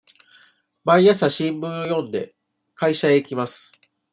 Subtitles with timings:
[0.83, 2.33] 毎朝新聞を読んで、
[2.73, 3.79] 会社へ行きます。